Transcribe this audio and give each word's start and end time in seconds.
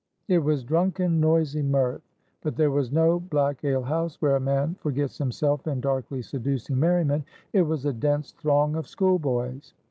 It 0.27 0.39
was 0.39 0.63
drunken, 0.63 1.19
noisy 1.19 1.61
mirth; 1.61 2.01
but 2.41 2.55
there 2.55 2.71
was 2.71 2.91
no 2.91 3.19
black 3.19 3.63
ale 3.63 3.83
house, 3.83 4.19
where 4.19 4.35
a 4.35 4.39
man 4.39 4.73
forgets 4.79 5.19
himself 5.19 5.67
in 5.67 5.79
darkly 5.79 6.23
seducing 6.23 6.79
merriment: 6.79 7.23
it 7.53 7.61
was 7.61 7.85
a 7.85 7.93
dense 7.93 8.31
throng 8.31 8.75
of 8.75 8.87
schoolboys. 8.87 9.75